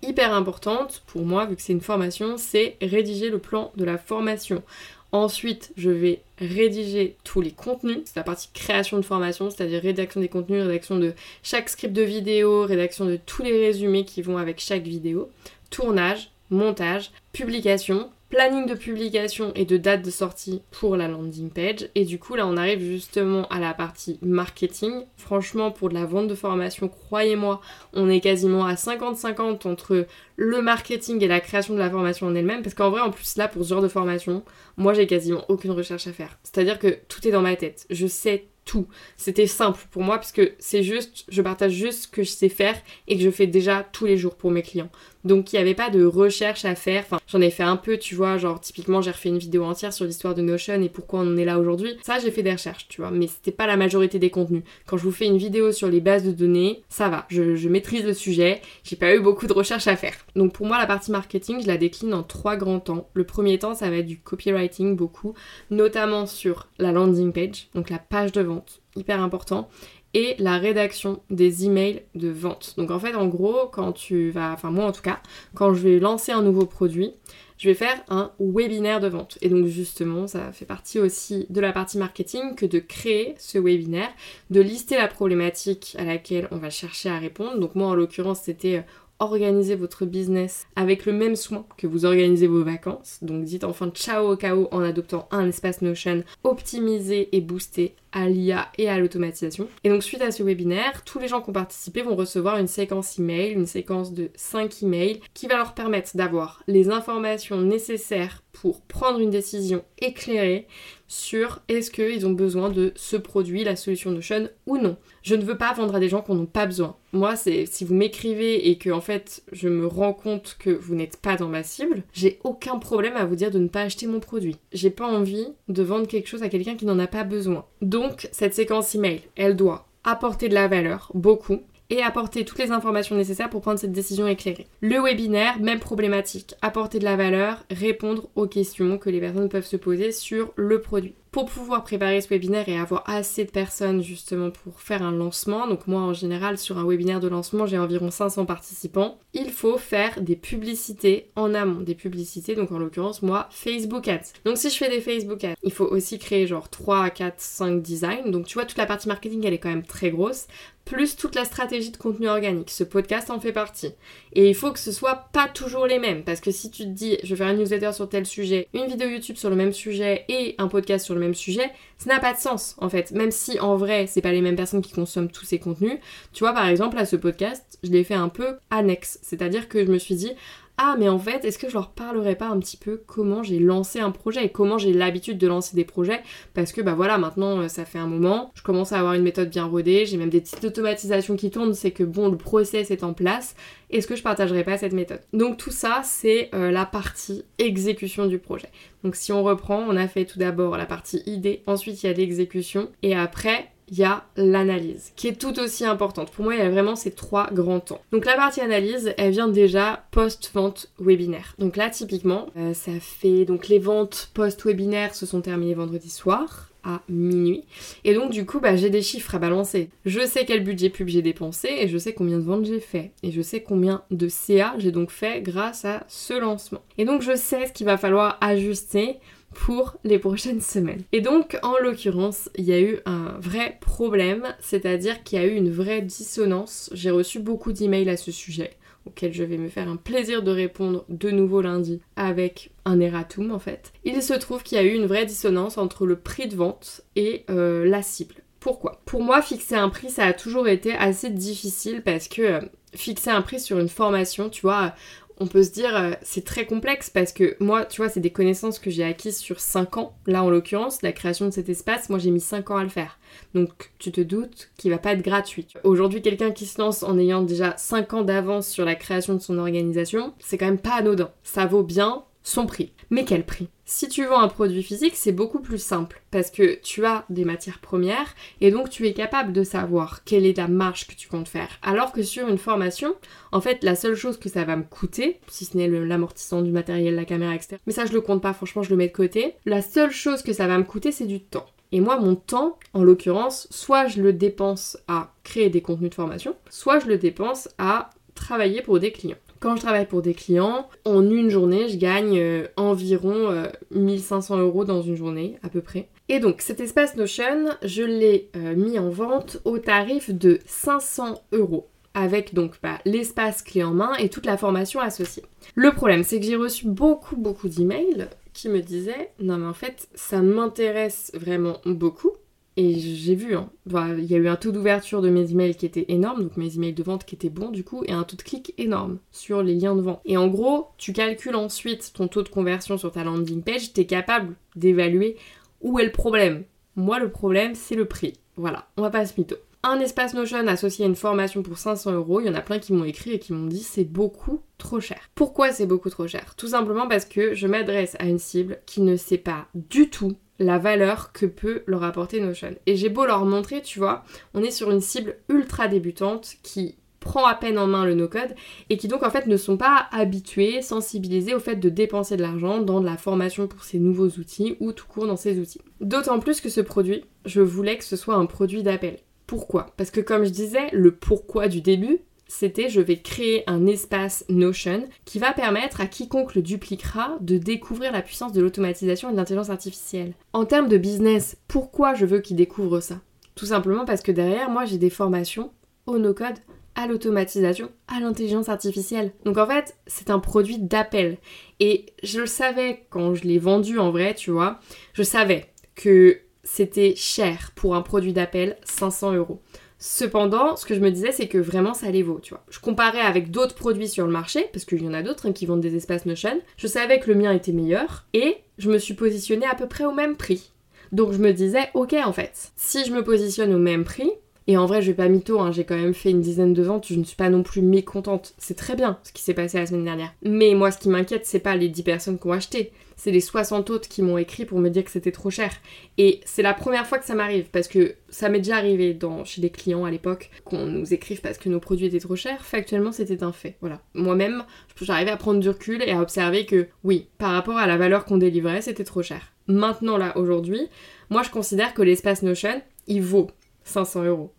[0.03, 3.97] hyper importante pour moi, vu que c'est une formation, c'est rédiger le plan de la
[3.97, 4.63] formation.
[5.11, 7.99] Ensuite, je vais rédiger tous les contenus.
[8.05, 11.13] C'est la partie création de formation, c'est-à-dire rédaction des contenus, rédaction de
[11.43, 15.29] chaque script de vidéo, rédaction de tous les résumés qui vont avec chaque vidéo,
[15.69, 21.89] tournage, montage, publication, planning de publication et de date de sortie pour la landing page.
[21.93, 25.03] Et du coup, là, on arrive justement à la partie marketing.
[25.17, 27.61] Franchement, pour de la vente de formation, croyez-moi,
[27.93, 32.33] on est quasiment à 50-50 entre le marketing et la création de la formation en
[32.33, 32.63] elle-même.
[32.63, 34.43] Parce qu'en vrai, en plus, là, pour ce genre de formation,
[34.77, 36.39] moi, j'ai quasiment aucune recherche à faire.
[36.41, 37.85] C'est-à-dire que tout est dans ma tête.
[37.91, 38.87] Je sais tout.
[39.17, 42.75] C'était simple pour moi puisque c'est juste, je partage juste ce que je sais faire
[43.07, 44.89] et que je fais déjà tous les jours pour mes clients.
[45.23, 47.03] Donc il n'y avait pas de recherche à faire.
[47.05, 49.93] Enfin, j'en ai fait un peu, tu vois, genre typiquement j'ai refait une vidéo entière
[49.93, 51.97] sur l'histoire de Notion et pourquoi on en est là aujourd'hui.
[52.03, 54.63] Ça, j'ai fait des recherches, tu vois, mais c'était pas la majorité des contenus.
[54.85, 58.05] Quand je vous fais une vidéo sur les bases de données, ça va, je, maîtrise
[58.05, 60.13] le sujet, j'ai pas eu beaucoup de recherches à faire.
[60.35, 63.09] Donc pour moi, la partie marketing, je la décline en trois grands temps.
[63.13, 65.33] Le premier temps, ça va être du copywriting beaucoup,
[65.69, 69.69] notamment sur la landing page, donc la page de vente, hyper important
[70.13, 72.75] et la rédaction des emails de vente.
[72.77, 75.21] Donc en fait, en gros, quand tu vas, enfin moi en tout cas,
[75.55, 77.13] quand je vais lancer un nouveau produit,
[77.57, 79.37] je vais faire un webinaire de vente.
[79.41, 83.57] Et donc justement, ça fait partie aussi de la partie marketing que de créer ce
[83.57, 84.09] webinaire,
[84.49, 87.59] de lister la problématique à laquelle on va chercher à répondre.
[87.59, 88.81] Donc moi en l'occurrence, c'était euh,
[89.19, 93.19] organiser votre business avec le même soin que vous organisez vos vacances.
[93.21, 98.29] Donc dites enfin ciao au chaos en adoptant un espace Notion optimisé et boosté à
[98.29, 99.67] l'IA et à l'automatisation.
[99.83, 102.67] Et donc suite à ce webinaire, tous les gens qui ont participé vont recevoir une
[102.67, 108.43] séquence email, une séquence de 5 emails qui va leur permettre d'avoir les informations nécessaires
[108.53, 110.67] pour prendre une décision éclairée
[111.07, 114.97] sur est-ce qu'ils ont besoin de ce produit, la solution Notion ou non.
[115.21, 116.95] Je ne veux pas vendre à des gens n'en ont pas besoin.
[117.13, 120.95] Moi, c'est si vous m'écrivez et que en fait je me rends compte que vous
[120.95, 124.07] n'êtes pas dans ma cible, j'ai aucun problème à vous dire de ne pas acheter
[124.07, 124.57] mon produit.
[124.71, 127.65] J'ai pas envie de vendre quelque chose à quelqu'un qui n'en a pas besoin.
[127.81, 132.71] Donc cette séquence email, elle doit apporter de la valeur, beaucoup, et apporter toutes les
[132.71, 134.67] informations nécessaires pour prendre cette décision éclairée.
[134.81, 139.65] Le webinaire, même problématique, apporter de la valeur, répondre aux questions que les personnes peuvent
[139.65, 144.03] se poser sur le produit pour pouvoir préparer ce webinaire et avoir assez de personnes
[144.03, 147.79] justement pour faire un lancement, donc moi en général sur un webinaire de lancement j'ai
[147.79, 153.23] environ 500 participants, il faut faire des publicités en amont, des publicités donc en l'occurrence
[153.23, 154.33] moi Facebook Ads.
[154.45, 157.81] Donc si je fais des Facebook Ads, il faut aussi créer genre 3, 4, 5
[157.81, 160.45] designs, donc tu vois toute la partie marketing elle est quand même très grosse,
[160.85, 162.69] plus toute la stratégie de contenu organique.
[162.69, 163.91] Ce podcast en fait partie.
[164.33, 166.89] Et il faut que ce soit pas toujours les mêmes, parce que si tu te
[166.89, 169.73] dis je vais faire une newsletter sur tel sujet, une vidéo YouTube sur le même
[169.73, 173.11] sujet et un podcast sur le même sujet, ça n'a pas de sens en fait.
[173.11, 175.97] Même si en vrai, c'est pas les mêmes personnes qui consomment tous ces contenus.
[176.33, 179.19] Tu vois, par exemple, à ce podcast, je l'ai fait un peu annexe.
[179.21, 180.31] C'est-à-dire que je me suis dit,
[180.77, 183.59] ah mais en fait est-ce que je leur parlerai pas un petit peu comment j'ai
[183.59, 186.21] lancé un projet et comment j'ai l'habitude de lancer des projets?
[186.53, 189.21] Parce que bah voilà maintenant euh, ça fait un moment je commence à avoir une
[189.21, 192.89] méthode bien rodée j'ai même des petites automatisations qui tournent c'est que bon le process
[192.91, 193.55] est en place.
[193.91, 195.21] Est-ce que je partagerai pas cette méthode?
[195.31, 198.69] Donc tout ça c'est euh, la partie exécution du projet.
[199.03, 202.09] Donc si on reprend on a fait tout d'abord la partie idée ensuite il y
[202.09, 206.31] a l'exécution et après il y a l'analyse, qui est tout aussi importante.
[206.31, 208.01] Pour moi, il y a vraiment ces trois grands temps.
[208.11, 211.55] Donc la partie analyse, elle vient déjà post-vente webinaire.
[211.59, 213.45] Donc là, typiquement, euh, ça fait...
[213.45, 217.63] Donc les ventes post-webinaire se sont terminées vendredi soir à minuit.
[218.03, 219.89] Et donc du coup, bah, j'ai des chiffres à balancer.
[220.05, 223.11] Je sais quel budget pub j'ai dépensé et je sais combien de ventes j'ai fait.
[223.23, 226.81] Et je sais combien de CA j'ai donc fait grâce à ce lancement.
[226.97, 229.19] Et donc je sais ce qu'il va falloir ajuster
[229.53, 231.03] pour les prochaines semaines.
[231.11, 235.45] Et donc, en l'occurrence, il y a eu un vrai problème, c'est-à-dire qu'il y a
[235.45, 236.89] eu une vraie dissonance.
[236.93, 238.71] J'ai reçu beaucoup d'emails à ce sujet,
[239.05, 243.51] auxquels je vais me faire un plaisir de répondre de nouveau lundi avec un erratum
[243.51, 243.93] en fait.
[244.03, 247.01] Il se trouve qu'il y a eu une vraie dissonance entre le prix de vente
[247.15, 248.35] et euh, la cible.
[248.59, 249.01] Pourquoi?
[249.05, 252.61] Pour moi, fixer un prix, ça a toujours été assez difficile parce que euh,
[252.95, 254.95] fixer un prix sur une formation, tu vois,
[255.39, 258.31] on peut se dire euh, c'est très complexe parce que moi, tu vois, c'est des
[258.31, 260.15] connaissances que j'ai acquises sur 5 ans.
[260.27, 262.89] Là, en l'occurrence, la création de cet espace, moi j'ai mis 5 ans à le
[262.89, 263.19] faire.
[263.53, 265.67] Donc tu te doutes qu'il va pas être gratuit.
[265.83, 269.39] Aujourd'hui, quelqu'un qui se lance en ayant déjà 5 ans d'avance sur la création de
[269.39, 271.31] son organisation, c'est quand même pas anodin.
[271.43, 272.91] Ça vaut bien son prix.
[273.13, 273.67] Mais quel prix?
[273.85, 277.45] Si tu vends un produit physique, c'est beaucoup plus simple parce que tu as des
[277.45, 281.27] matières premières et donc tu es capable de savoir quelle est la marge que tu
[281.27, 281.69] comptes faire.
[281.83, 283.13] Alors que sur une formation,
[283.51, 286.71] en fait, la seule chose que ça va me coûter, si ce n'est l'amortissement du
[286.71, 287.75] matériel, la caméra, etc.
[287.85, 289.53] Mais ça, je le compte pas, franchement, je le mets de côté.
[289.65, 291.67] La seule chose que ça va me coûter, c'est du temps.
[291.91, 296.15] Et moi, mon temps, en l'occurrence, soit je le dépense à créer des contenus de
[296.15, 299.37] formation, soit je le dépense à travailler pour des clients.
[299.63, 304.61] Quand je travaille pour des clients, en une journée, je gagne euh, environ 1500 euh,
[304.63, 306.09] euros dans une journée, à peu près.
[306.27, 311.43] Et donc, cet espace Notion, je l'ai euh, mis en vente au tarif de 500
[311.53, 315.43] euros avec donc bah, l'espace clé en main et toute la formation associée.
[315.75, 319.73] Le problème, c'est que j'ai reçu beaucoup, beaucoup d'emails qui me disaient non mais en
[319.73, 322.31] fait, ça m'intéresse vraiment beaucoup,
[322.75, 323.69] et j'ai vu, hein,
[324.17, 326.75] il y a eu un taux d'ouverture de mes emails qui était énorme, donc mes
[326.75, 329.61] emails de vente qui étaient bons du coup, et un taux de clic énorme sur
[329.61, 330.21] les liens de vente.
[330.25, 334.01] Et en gros, tu calcules ensuite ton taux de conversion sur ta landing page, tu
[334.01, 335.37] es capable d'évaluer
[335.81, 336.63] où est le problème.
[336.95, 338.33] Moi, le problème, c'est le prix.
[338.55, 339.55] Voilà, on va pas se mytho.
[339.85, 342.79] Un espace Notion associé à une formation pour 500 euros, il y en a plein
[342.79, 345.29] qui m'ont écrit et qui m'ont dit c'est beaucoup trop cher.
[345.35, 346.55] Pourquoi c'est beaucoup trop cher?
[346.55, 350.37] Tout simplement parce que je m'adresse à une cible qui ne sait pas du tout
[350.59, 352.75] la valeur que peut leur apporter Notion.
[352.85, 356.95] Et j'ai beau leur montrer, tu vois, on est sur une cible ultra débutante qui
[357.23, 358.53] prend à peine en main le no-code
[358.89, 362.41] et qui donc en fait ne sont pas habitués, sensibilisés au fait de dépenser de
[362.41, 365.81] l'argent dans de la formation pour ces nouveaux outils ou tout court dans ces outils.
[366.01, 369.19] D'autant plus que ce produit, je voulais que ce soit un produit d'appel.
[369.47, 369.87] Pourquoi?
[369.97, 372.19] Parce que comme je disais, le pourquoi du début,
[372.53, 377.57] c'était je vais créer un espace Notion qui va permettre à quiconque le dupliquera de
[377.57, 380.33] découvrir la puissance de l'automatisation et de l'intelligence artificielle.
[380.53, 383.21] En termes de business, pourquoi je veux qu'il découvre ça?
[383.55, 385.71] Tout simplement parce que derrière moi j'ai des formations
[386.05, 386.59] au no-code,
[386.93, 389.31] à l'automatisation, à l'intelligence artificielle.
[389.45, 391.37] Donc en fait, c'est un produit d'appel.
[391.79, 394.79] Et je le savais quand je l'ai vendu en vrai, tu vois,
[395.13, 399.61] je savais que c'était cher pour un produit d'appel, 500 euros.
[400.05, 402.65] Cependant, ce que je me disais, c'est que vraiment ça les vaut, tu vois.
[402.69, 405.53] Je comparais avec d'autres produits sur le marché, parce qu'il y en a d'autres hein,
[405.53, 406.59] qui vendent des espaces Notion.
[406.75, 410.03] Je savais que le mien était meilleur, et je me suis positionnée à peu près
[410.03, 410.73] au même prix.
[411.13, 414.29] Donc je me disais, ok en fait, si je me positionne au même prix,
[414.67, 416.83] et en vrai, je vais pas mytho, hein, j'ai quand même fait une dizaine de
[416.83, 418.55] ventes, je ne suis pas non plus mécontente.
[418.57, 420.33] C'est très bien ce qui s'est passé la semaine dernière.
[420.41, 423.41] Mais moi, ce qui m'inquiète, c'est pas les 10 personnes qui ont acheté, c'est les
[423.41, 425.71] 60 autres qui m'ont écrit pour me dire que c'était trop cher.
[426.17, 429.61] Et c'est la première fois que ça m'arrive, parce que ça m'est déjà arrivé chez
[429.61, 432.65] des clients à l'époque qu'on nous écrive parce que nos produits étaient trop chers.
[432.65, 433.77] Factuellement, c'était un fait.
[433.81, 434.01] Voilà.
[434.13, 434.63] Moi-même,
[435.01, 438.25] j'arrivais à prendre du recul et à observer que oui, par rapport à la valeur
[438.25, 439.53] qu'on délivrait, c'était trop cher.
[439.67, 440.89] Maintenant, là, aujourd'hui,
[441.29, 443.49] moi, je considère que l'espace Notion, il vaut
[443.83, 444.53] 500 euros.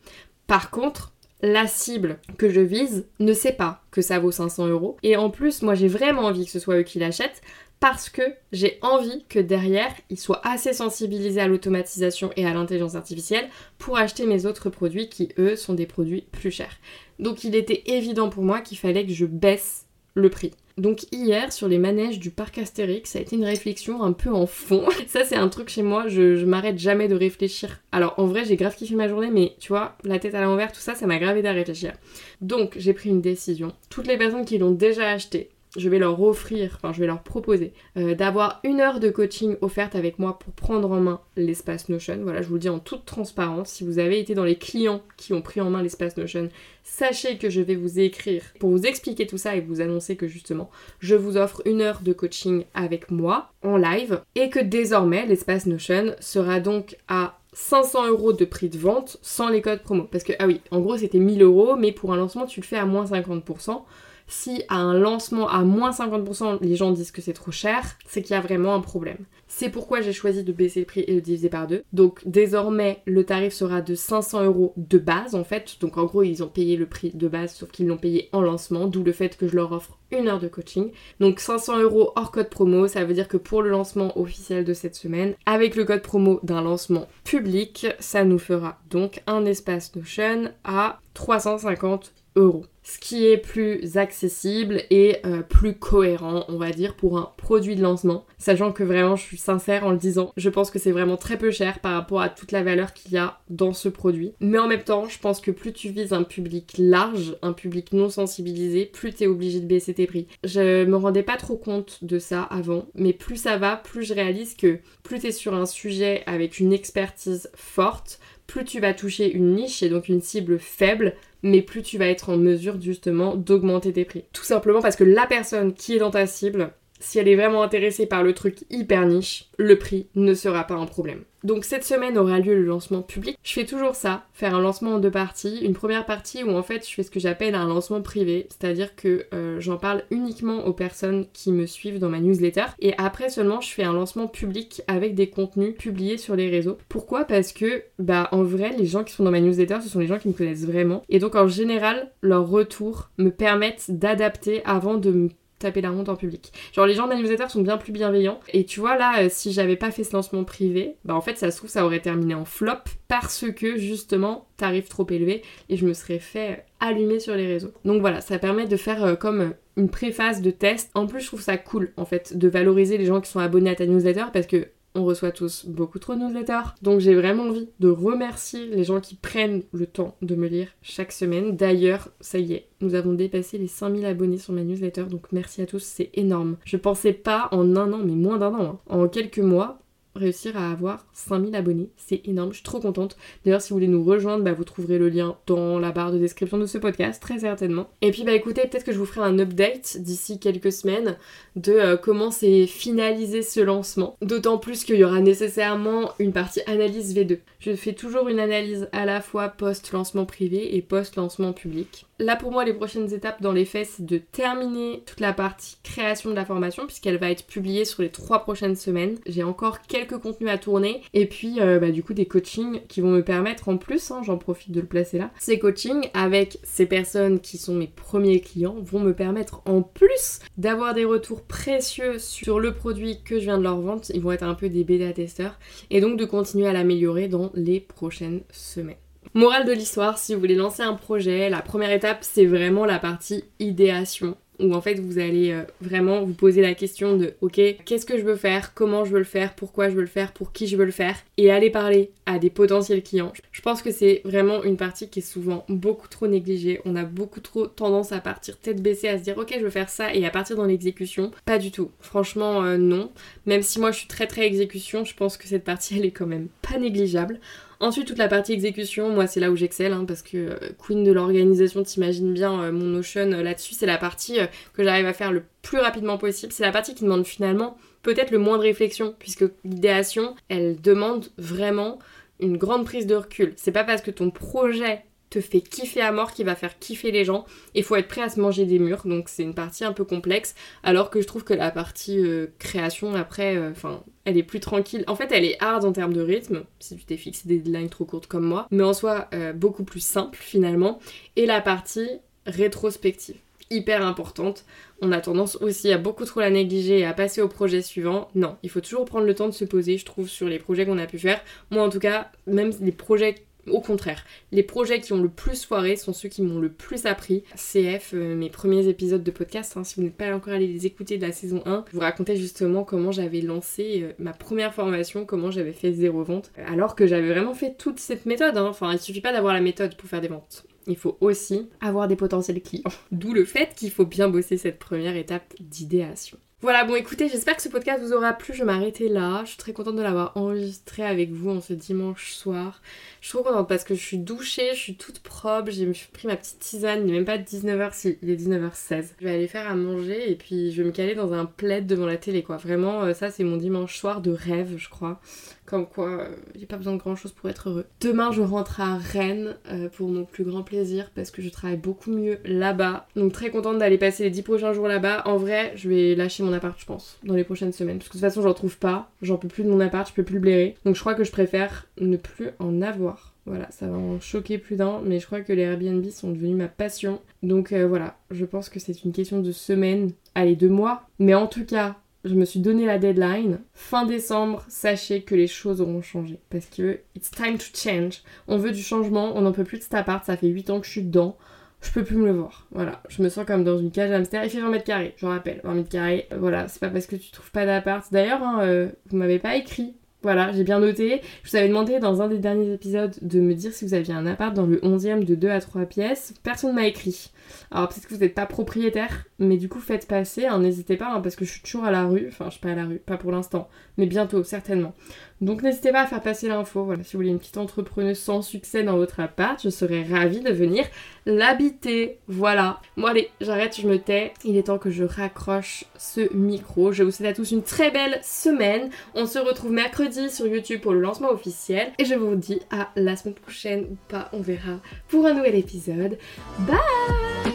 [0.47, 4.97] Par contre, la cible que je vise ne sait pas que ça vaut 500 euros.
[5.03, 7.43] Et en plus, moi j'ai vraiment envie que ce soit eux qui l'achètent
[7.85, 12.95] parce que j'ai envie que derrière, ils soient assez sensibilisés à l'automatisation et à l'intelligence
[12.95, 16.79] artificielle pour acheter mes autres produits qui, eux, sont des produits plus chers.
[17.19, 20.53] Donc il était évident pour moi qu'il fallait que je baisse le prix.
[20.79, 24.33] Donc hier, sur les manèges du parc Astérix, ça a été une réflexion un peu
[24.33, 24.87] en fond.
[25.07, 27.83] Ça, c'est un truc chez moi, je, m'arrête jamais de réfléchir.
[27.93, 30.73] Alors en vrai, j'ai grave kiffé ma journée, mais tu vois, la tête à l'envers,
[30.73, 31.93] tout ça, ça m'a grave aidé à réfléchir.
[32.41, 33.73] Donc j'ai pris une décision.
[33.91, 37.23] Toutes les personnes qui l'ont déjà acheté, je vais leur offrir, enfin je vais leur
[37.23, 41.89] proposer euh, d'avoir une heure de coaching offerte avec moi pour prendre en main l'espace
[41.89, 42.19] Notion.
[42.23, 43.71] Voilà, je vous le dis en toute transparence.
[43.71, 46.49] Si vous avez été dans les clients qui ont pris en main l'espace Notion,
[46.85, 50.29] sachez que je vais vous écrire pour vous expliquer tout ça et vous annoncer que
[50.29, 55.27] justement je vous offre une heure de coaching avec moi en live et que désormais
[55.27, 60.05] l'espace Notion sera donc à 500 euros de prix de vente sans les codes promo.
[60.05, 62.67] Parce que, ah oui, en gros c'était 1000 euros, mais pour un lancement tu le
[62.67, 63.83] fais à moins 50%
[64.27, 68.23] si à un lancement à moins 50% les gens disent que c'est trop cher, c'est
[68.23, 69.25] qu'il y a vraiment un problème.
[69.47, 71.85] C'est pourquoi j'ai choisi de baisser le prix et de diviser par deux.
[71.93, 75.77] Donc désormais le tarif sera de 500 euros de base en fait.
[75.81, 78.41] Donc en gros ils ont payé le prix de base sauf qu'ils l'ont payé en
[78.41, 80.91] lancement, d'où le fait que je leur offre une heure de coaching.
[81.21, 84.75] Donc 500 euros hors code promo, ça veut dire que pour le lancement officiel de
[84.75, 89.95] cette semaine, avec le code promo d'un lancement public, ça nous fera donc un espace
[89.95, 96.71] Notion à 350 euros ce qui est plus accessible et euh, plus cohérent, on va
[96.71, 98.27] dire, pour un produit de lancement.
[98.39, 101.39] Sachant que vraiment, je suis sincère en le disant, je pense que c'est vraiment très
[101.39, 104.35] peu cher par rapport à toute la valeur qu'il y a dans ce produit.
[104.41, 107.93] Mais en même temps, je pense que plus tu vises un public large, un public
[107.93, 110.27] non sensibilisé, plus t'es obligé de baisser tes prix.
[110.45, 114.13] Je me rendais pas trop compte de ça avant, mais plus ça va, plus je
[114.13, 119.33] réalise que plus t'es sur un sujet avec une expertise forte, plus tu vas toucher
[119.33, 123.35] une niche et donc une cible faible, mais plus tu vas être en mesure justement
[123.35, 124.25] d'augmenter tes prix.
[124.33, 126.73] Tout simplement parce que la personne qui est dans ta cible,
[127.05, 130.75] si elle est vraiment intéressée par le truc hyper niche, le prix ne sera pas
[130.75, 131.25] un problème.
[131.45, 133.39] Donc cette semaine aura lieu le lancement public.
[133.43, 135.61] Je fais toujours ça, faire un lancement en deux parties.
[135.63, 138.97] Une première partie où en fait je fais ce que j'appelle un lancement privé, c'est-à-dire
[138.97, 142.65] que euh, j'en parle uniquement aux personnes qui me suivent dans ma newsletter.
[142.81, 146.79] Et après seulement je fais un lancement public avec des contenus publiés sur les réseaux.
[146.89, 147.25] Pourquoi?
[147.25, 150.07] Parce que bah en vrai les gens qui sont dans ma newsletter ce sont les
[150.07, 151.03] gens qui me connaissent vraiment.
[151.11, 155.29] Et donc en général leurs retours me permettent d'adapter avant de me
[155.65, 156.53] taper la honte en public.
[156.73, 158.41] Genre les gens de newsletter sont bien plus bienveillants.
[158.53, 161.37] Et tu vois là, euh, si j'avais pas fait ce lancement privé, bah en fait
[161.37, 162.73] ça se trouve ça aurait terminé en flop
[163.09, 167.73] parce que justement tarif trop élevé et je me serais fait allumer sur les réseaux.
[167.85, 170.91] Donc voilà, ça permet de faire euh, comme une préface de test.
[170.95, 173.71] En plus je trouve ça cool en fait de valoriser les gens qui sont abonnés
[173.71, 176.75] à ta newsletter parce que on reçoit tous beaucoup trop de newsletters.
[176.83, 180.69] Donc j'ai vraiment envie de remercier les gens qui prennent le temps de me lire
[180.83, 181.57] chaque semaine.
[181.57, 185.63] D'ailleurs, ça y est, nous avons dépassé les 5000 abonnés sur ma newsletter, donc merci
[185.63, 186.57] à tous, c'est énorme.
[186.65, 188.79] Je pensais pas en un an, mais moins d'un an, hein.
[188.89, 189.81] en quelques mois,
[190.15, 191.89] réussir à avoir 5000 abonnés.
[191.97, 193.17] C'est énorme, je suis trop contente.
[193.45, 196.19] D'ailleurs, si vous voulez nous rejoindre, bah, vous trouverez le lien dans la barre de
[196.19, 197.89] description de ce podcast, très certainement.
[198.01, 201.17] Et puis, bah écoutez, peut-être que je vous ferai un update d'ici quelques semaines
[201.57, 204.17] de euh, comment s'est finalisé ce lancement.
[204.23, 207.39] D'autant plus qu'il y aura nécessairement une partie analyse V2.
[207.59, 212.07] Je fais toujours une analyse à la fois post-lancement privé et post-lancement public.
[212.21, 215.79] Là pour moi les prochaines étapes dans les faits c'est de terminer toute la partie
[215.83, 219.19] création de la formation puisqu'elle va être publiée sur les trois prochaines semaines.
[219.27, 223.01] J'ai encore quelques contenus à tourner et puis euh, bah, du coup des coachings qui
[223.01, 226.59] vont me permettre en plus, hein, j'en profite de le placer là, ces coachings avec
[226.63, 231.43] ces personnes qui sont mes premiers clients vont me permettre en plus d'avoir des retours
[231.43, 234.03] précieux sur le produit que je viens de leur vendre.
[234.15, 235.59] Ils vont être un peu des bêta testeurs
[235.91, 239.04] et donc de continuer à l'améliorer dans les prochaines semaines.
[239.37, 243.01] Morale de l'histoire, si vous voulez lancer un projet, la première étape c'est vraiment la
[243.01, 244.37] partie idéation.
[244.61, 248.17] où en fait vous allez euh, vraiment vous poser la question de ok, qu'est-ce que
[248.17, 250.69] je veux faire, comment je veux le faire, pourquoi je veux le faire, pour qui
[250.69, 253.33] je veux le faire, et aller parler à des potentiels clients.
[253.51, 256.81] Je pense que c'est vraiment une partie qui est souvent beaucoup trop négligée.
[256.85, 259.71] On a beaucoup trop tendance à partir tête baissée, à se dire ok, je veux
[259.71, 261.33] faire ça, et à partir dans l'exécution.
[261.45, 261.91] Pas du tout.
[261.99, 263.11] Franchement, euh, non.
[263.47, 266.13] Même si moi je suis très très exécution, je pense que cette partie elle est
[266.13, 267.41] quand même pas négligeable.
[267.85, 271.05] Ensuite, toute la partie exécution, moi, c'est là où j'excelle, hein, parce que euh, queen
[271.05, 274.39] de l'organisation, t'imagines bien euh, mon Notion euh, là-dessus, c'est la partie
[274.73, 276.51] que j'arrive à faire le plus rapidement possible.
[276.51, 281.27] C'est la partie qui demande finalement peut-être le moins de réflexion, puisque l'idéation, elle demande
[281.37, 281.99] vraiment
[282.41, 283.53] une grande prise de recul.
[283.57, 285.05] C'est pas parce que ton projet
[285.41, 287.45] fait kiffer à mort qui va faire kiffer les gens.
[287.75, 290.05] Il faut être prêt à se manger des murs, donc c'est une partie un peu
[290.05, 290.55] complexe.
[290.83, 292.23] Alors que je trouve que la partie
[292.59, 295.05] création, après, enfin, elle est plus tranquille.
[295.07, 297.89] En fait, elle est hard en termes de rythme, si tu t'es fixé des deadlines
[297.89, 300.99] trop courtes comme moi, mais en soi, euh, beaucoup plus simple finalement.
[301.37, 302.09] Et la partie
[302.47, 303.37] rétrospective,
[303.71, 304.65] hyper importante.
[305.03, 308.29] On a tendance aussi à beaucoup trop la négliger et à passer au projet suivant.
[308.35, 310.87] Non, il faut toujours prendre le temps de se poser, je trouve, sur les projets
[310.87, 311.41] qu'on a pu faire.
[311.71, 313.35] Moi, en tout cas, même les projets
[313.71, 317.07] au contraire, les projets qui ont le plus foiré sont ceux qui m'ont le plus
[317.07, 317.45] appris.
[317.55, 320.87] CF, euh, mes premiers épisodes de podcast, hein, si vous n'êtes pas encore allé les
[320.87, 324.75] écouter de la saison 1, je vous racontais justement comment j'avais lancé euh, ma première
[324.75, 328.57] formation, comment j'avais fait zéro vente, alors que j'avais vraiment fait toute cette méthode.
[328.57, 328.67] Hein.
[328.69, 330.65] Enfin, il suffit pas d'avoir la méthode pour faire des ventes.
[330.87, 332.83] Il faut aussi avoir des potentiels clients.
[333.13, 336.39] D'où le fait qu'il faut bien bosser cette première étape d'idéation.
[336.65, 338.55] Voilà, bon écoutez, j'espère que ce podcast vous aura plu.
[338.55, 339.43] Je vais m'arrêter là.
[339.45, 342.81] Je suis très contente de l'avoir enregistré avec vous en ce dimanche soir.
[343.21, 345.71] Je suis trop contente parce que je suis douchée, je suis toute propre.
[345.71, 347.01] J'ai pris ma petite tisane.
[347.01, 349.09] Il n'est même pas 19h, si, il est 19h16.
[349.21, 351.87] Je vais aller faire à manger et puis je vais me caler dans un plaid
[351.87, 352.57] devant la télé, quoi.
[352.57, 355.21] Vraiment, euh, ça c'est mon dimanche soir de rêve, je crois.
[355.67, 357.87] Comme quoi, euh, j'ai pas besoin de grand chose pour être heureux.
[358.01, 361.79] Demain, je rentre à Rennes euh, pour mon plus grand plaisir parce que je travaille
[361.79, 363.07] beaucoup mieux là-bas.
[363.17, 365.23] Donc, très contente d'aller passer les 10 prochains jours là-bas.
[365.27, 367.99] En vrai, je vais lâcher mon appart, je pense, dans les prochaines semaines.
[367.99, 369.11] Parce que de toute façon, j'en trouve pas.
[369.23, 370.77] J'en peux plus de mon appart, je peux plus le blairer.
[370.85, 373.35] Donc, je crois que je préfère ne plus en avoir.
[373.47, 376.57] Voilà, ça va en choquer plus d'un, mais je crois que les Airbnb sont devenus
[376.57, 377.21] ma passion.
[377.43, 381.03] Donc euh, voilà, je pense que c'est une question de semaines, allez, de mois.
[381.19, 383.61] Mais en tout cas, je me suis donné la deadline.
[383.73, 386.41] Fin décembre, sachez que les choses auront changé.
[386.51, 388.23] Parce que it's time to change.
[388.49, 390.81] On veut du changement, on n'en peut plus de cet appart, ça fait 8 ans
[390.81, 391.37] que je suis dedans.
[391.83, 392.67] Je peux plus me le voir.
[392.71, 394.43] Voilà, je me sens comme dans une cage hamster.
[394.45, 395.61] Il fait 20 mètres carrés, je rappelle.
[395.65, 398.11] 20 mètres carrés, voilà, c'est pas parce que tu trouves pas d'appart.
[398.11, 401.21] D'ailleurs, hein, euh, vous m'avez pas écrit voilà, j'ai bien noté.
[401.43, 404.15] Je vous avais demandé dans un des derniers épisodes de me dire si vous aviez
[404.15, 406.33] un appart dans le 11e de 2 à 3 pièces.
[406.43, 407.31] Personne m'a écrit.
[407.71, 411.13] Alors peut-être que vous n'êtes pas propriétaire, mais du coup faites passer, hein, n'hésitez pas,
[411.13, 412.87] hein, parce que je suis toujours à la rue, enfin je suis pas à la
[412.87, 414.95] rue, pas pour l'instant, mais bientôt, certainement.
[415.41, 418.41] Donc n'hésitez pas à faire passer l'info, voilà, si vous voulez une petite entrepreneuse sans
[418.41, 420.87] succès dans votre appart, je serais ravie de venir
[421.27, 422.81] l'habiter, voilà.
[422.97, 426.93] Bon allez, j'arrête, je me tais, il est temps que je raccroche ce micro.
[426.93, 430.81] Je vous souhaite à tous une très belle semaine, on se retrouve mercredi sur YouTube
[430.81, 434.41] pour le lancement officiel, et je vous dis à la semaine prochaine, ou pas, on
[434.41, 436.19] verra, pour un nouvel épisode.
[436.61, 437.54] Bye